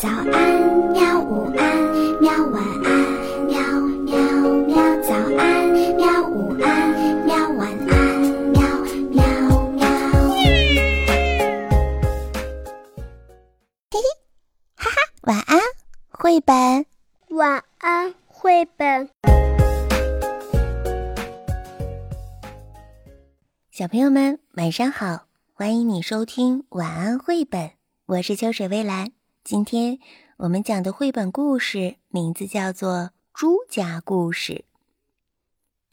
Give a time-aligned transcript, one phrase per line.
[0.00, 0.24] 早安，
[0.92, 1.20] 喵！
[1.20, 1.76] 午安，
[2.22, 2.32] 喵！
[2.46, 2.90] 晚安，
[3.44, 3.60] 喵
[4.06, 4.16] 喵
[4.66, 4.76] 喵！
[5.02, 6.26] 早安，喵！
[6.26, 7.36] 午安，喵！
[7.50, 8.18] 晚安，
[8.48, 8.62] 喵
[9.10, 9.22] 喵
[9.72, 9.86] 喵！
[13.90, 14.00] 嘿嘿，
[14.74, 15.60] 哈哈，晚安，
[16.08, 16.86] 绘本。
[17.36, 19.10] 晚安，绘本。
[23.70, 25.26] 小朋友们，晚上好！
[25.52, 27.72] 欢迎你收听晚安绘本，
[28.06, 29.12] 我是秋水微澜。
[29.42, 29.98] 今天
[30.36, 32.92] 我们讲的绘本故事名字叫做
[33.32, 34.52] 《猪家故事》，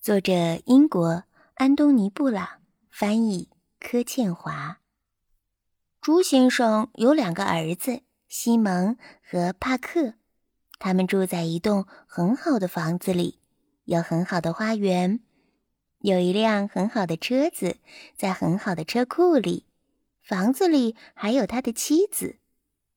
[0.01, 1.23] 作者英国
[1.55, 3.49] 安东尼·布朗，翻译
[3.79, 4.79] 柯倩华。
[6.01, 10.15] 猪先生有两个儿子，西蒙和帕克，
[10.77, 13.39] 他们住在一栋很好的房子里，
[13.85, 15.21] 有很好的花园，
[15.99, 17.77] 有一辆很好的车子
[18.15, 19.65] 在很好的车库里，
[20.21, 22.37] 房子里还有他的妻子。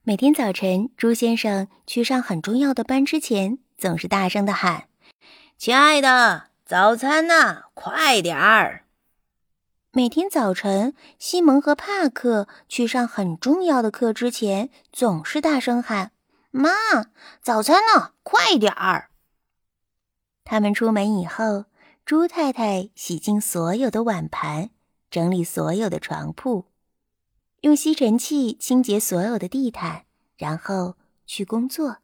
[0.03, 4.89] 每天早晨，朱先生去上很重要的班之前，总是大声的喊
[5.59, 7.65] ：“亲爱的，早餐呢？
[7.75, 8.87] 快点儿！”
[9.93, 16.13] 每天早晨，西蒙和帕克去上很重要的课之前，总是大声喊
[16.51, 16.71] ：“妈，
[17.43, 18.13] 早餐呢？
[18.23, 19.11] 快点儿！”
[20.45, 21.67] 他们出门以后，
[22.07, 24.71] 朱太太洗净所有的碗盘，
[25.11, 26.70] 整理所有的床铺。
[27.61, 30.05] 用吸尘器清洁所有的地毯，
[30.39, 31.99] 然后去工作。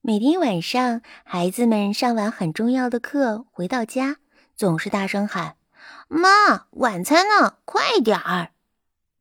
[0.00, 4.16] 每天晚上，孩子们上完很重要的课回到家，
[4.56, 5.56] 总是大声喊
[6.08, 7.58] ：“妈，晚餐呢？
[7.66, 8.52] 快点儿！”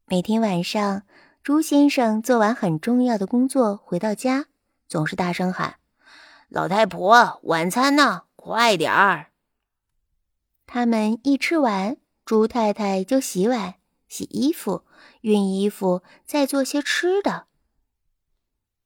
[0.07, 1.03] 每天晚上，
[1.43, 4.45] 猪先生做完很重要的工作回到家，
[4.87, 5.75] 总是大声喊
[6.47, 8.23] ：“老太婆，晚餐呢？
[8.37, 9.31] 快点儿！”
[10.65, 13.75] 他们一吃完，猪太太就洗碗、
[14.11, 14.83] 洗衣服。
[15.21, 17.45] 熨衣服，再做些吃的。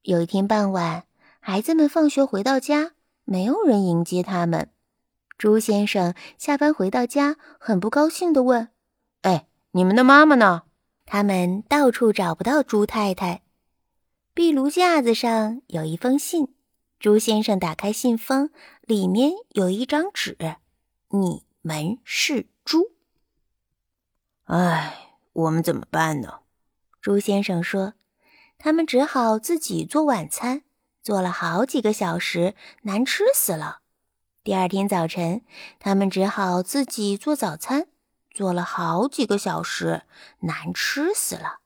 [0.03, 1.07] 有一天傍晚，
[1.39, 2.91] 孩子们放学回到家，
[3.23, 4.69] 没有人迎接他们。
[5.35, 8.69] 猪先生下班回到家，很不高兴地问
[9.23, 10.63] ：“哎，你们的妈妈呢？”
[11.05, 13.41] 他们到处找不到猪太太。
[14.35, 16.53] 壁炉架子上有一封信。
[16.99, 20.37] 猪先生打开信封，里面有一张纸
[21.09, 22.91] ：“你们是猪。”
[24.45, 25.01] 唉。
[25.35, 26.39] 我们怎么办呢？
[27.01, 27.95] 猪先生说
[28.57, 30.61] ：“他们只好自己做晚餐，
[31.03, 33.79] 做了好几个小时，难吃死了。
[34.45, 35.41] 第二天早晨，
[35.77, 37.87] 他们只好自己做早餐，
[38.31, 40.03] 做了好几个小时，
[40.39, 41.59] 难吃死了。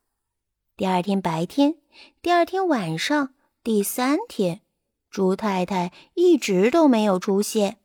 [0.75, 1.75] 第二天白天，
[2.23, 4.61] 第二天晚上，第三天，
[5.11, 7.77] 猪太太一直都没有出现。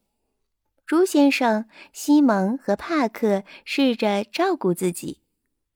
[0.87, 5.21] 猪先生、西蒙和帕克试着照顾自己。”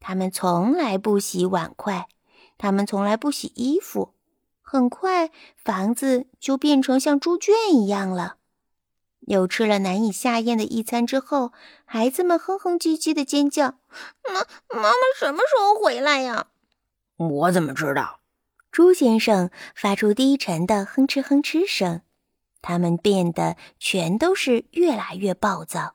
[0.00, 2.08] 他们从来不洗碗筷，
[2.56, 4.14] 他们从来不洗衣服。
[4.62, 8.36] 很快，房子就变成像猪圈一样了。
[9.20, 11.52] 又吃了难以下咽的一餐之后，
[11.84, 13.78] 孩子们哼哼唧唧的尖叫
[14.24, 16.46] ：“妈，妈妈什么时候回来呀？”
[17.16, 18.20] 我怎么知道？
[18.70, 22.02] 猪先生发出低沉的哼哧哼哧声。
[22.60, 25.94] 他们变得全都是越来越暴躁。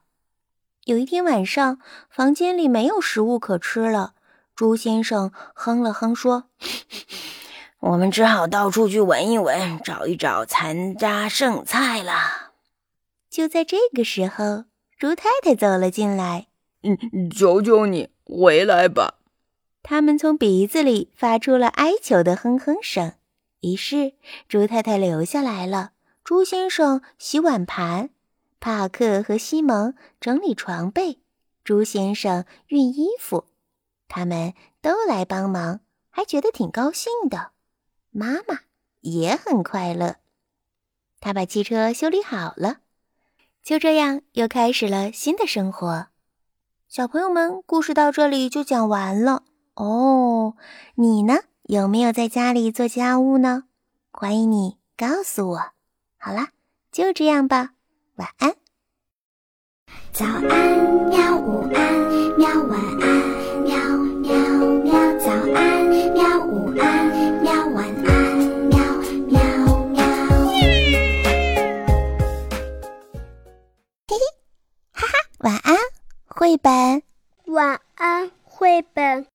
[0.84, 1.78] 有一天晚上，
[2.10, 4.12] 房间里没有食物可吃了。
[4.54, 6.44] 猪先生哼了哼说
[7.80, 12.52] ：“我们只好到处去闻一闻，找一找残渣剩菜了。”
[13.30, 14.64] 就在这个时候，
[14.98, 16.48] 猪太太走了进来。
[16.84, 19.14] “嗯，求求你回来吧！”
[19.82, 23.14] 他们从鼻子里发出了哀求的哼哼声。
[23.62, 24.12] 于是，
[24.48, 25.92] 猪太太留下来了。
[26.22, 28.10] 猪先生洗碗盘。
[28.64, 31.20] 帕克和西蒙整理床被，
[31.64, 33.44] 朱先生熨衣服，
[34.08, 37.50] 他们都来帮忙，还觉得挺高兴的。
[38.10, 38.60] 妈妈
[39.02, 40.16] 也很快乐，
[41.20, 42.78] 他把汽车修理好了。
[43.62, 46.06] 就这样，又开始了新的生活。
[46.88, 49.42] 小朋友们，故事到这里就讲完了
[49.74, 50.56] 哦。
[50.94, 51.34] 你呢？
[51.64, 53.64] 有没有在家里做家务呢？
[54.10, 55.72] 欢迎你告诉我。
[56.16, 56.52] 好啦，
[56.90, 57.73] 就这样吧。
[58.16, 58.54] 晚安，
[60.12, 60.48] 早安，
[61.08, 61.36] 喵！
[61.36, 61.92] 午安，
[62.38, 62.48] 喵！
[62.68, 63.06] 晚安，
[63.64, 63.76] 喵
[64.22, 64.32] 喵
[64.84, 65.18] 喵！
[65.18, 66.46] 早安，喵！
[66.46, 67.66] 午安，喵！
[67.70, 68.36] 晚安，
[68.68, 68.78] 喵
[69.26, 69.40] 喵
[69.86, 70.04] 喵！
[74.06, 74.16] 嘿嘿，
[74.92, 75.76] 哈哈，晚安，
[76.28, 77.02] 绘本。
[77.46, 79.26] 晚安，绘本。